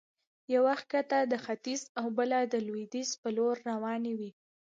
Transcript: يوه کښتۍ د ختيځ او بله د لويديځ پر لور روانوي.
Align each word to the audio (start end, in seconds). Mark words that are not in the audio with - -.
يوه 0.55 0.75
کښتۍ 0.91 1.23
د 1.29 1.33
ختيځ 1.45 1.81
او 1.99 2.07
بله 2.17 2.39
د 2.53 2.55
لويديځ 2.67 3.09
پر 3.21 3.31
لور 3.37 3.55
روانوي. 3.69 4.31